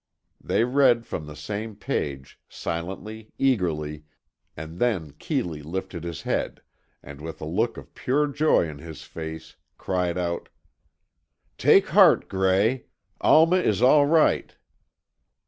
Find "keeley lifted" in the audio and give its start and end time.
5.19-6.03